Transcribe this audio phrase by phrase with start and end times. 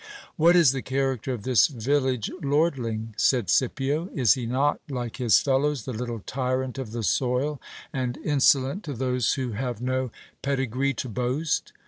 [0.35, 3.13] What is the character of this village lordling?
[3.17, 4.09] said Scipio.
[4.15, 7.61] Is he not, like his fellows, the little tyrant of the soil,
[7.93, 10.09] and insolent to those who have no
[10.41, 11.71] pedi gree to boast